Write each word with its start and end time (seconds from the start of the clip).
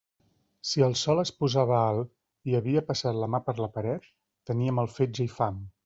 Si 0.69 0.85
el 0.85 0.95
sol 1.01 1.21
es 1.23 1.31
posava 1.41 1.75
alt, 1.81 2.11
i 2.53 2.57
havia 2.61 2.83
passat 2.91 3.21
la 3.25 3.31
mà 3.35 3.41
per 3.51 3.59
la 3.63 3.71
paret, 3.79 4.13
tenia 4.53 4.79
mal 4.81 4.95
fetge 4.99 5.29
i 5.29 5.33
fam. 5.41 5.67